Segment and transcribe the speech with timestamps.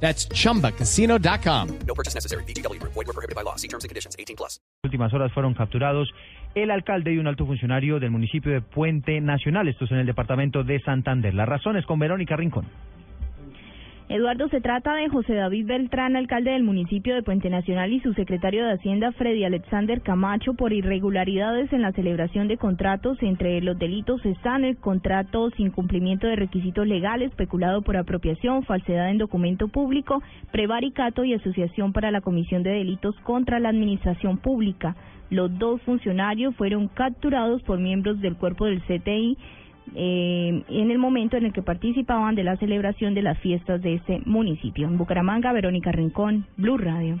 [0.00, 1.78] That's chumbacasino.com.
[1.86, 2.44] No purchase necessary.
[2.44, 2.80] BGW.
[2.82, 3.56] Void were prohibited by law.
[3.56, 4.14] See terms and conditions.
[4.16, 4.60] 18 plus.
[4.84, 6.08] últimas horas fueron capturados
[6.54, 10.06] el alcalde y un alto funcionario del municipio de Puente Nacional, esto es en el
[10.06, 11.34] departamento de Santander.
[11.34, 12.66] Las razones con Verónica Rincón.
[14.08, 18.12] Eduardo, se trata de José David Beltrán, alcalde del municipio de Puente Nacional, y su
[18.14, 23.20] secretario de Hacienda, Freddy Alexander Camacho, por irregularidades en la celebración de contratos.
[23.20, 29.10] Entre los delitos están el contrato sin cumplimiento de requisitos legales, peculado por apropiación, falsedad
[29.10, 34.94] en documento público, prevaricato y asociación para la comisión de delitos contra la administración pública.
[35.30, 39.36] Los dos funcionarios fueron capturados por miembros del cuerpo del CTI
[39.94, 43.94] eh, en el momento en el que participaban de la celebración de las fiestas de
[43.94, 44.86] este municipio.
[44.86, 47.20] En Bucaramanga, Verónica Rincón, Blue Radio.